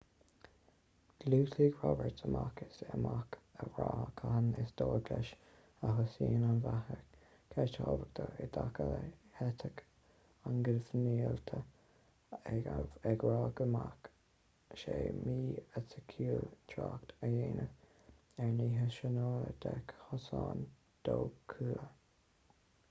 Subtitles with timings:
[1.23, 3.89] dhiúltaigh roberts amach is amach a rá
[4.21, 5.33] cathain is dóigh leis
[5.89, 6.95] a thosaíonn an bheatha
[7.55, 8.95] ceist thábhachtach i dtaca le
[9.41, 9.83] heitic
[10.51, 11.59] an ghinmhillte
[13.11, 14.09] ag rá go mbeadh
[14.85, 21.87] sé mí-eiticiúil trácht a dhéanamh ar nithe sainiúla de chásanna dóchúla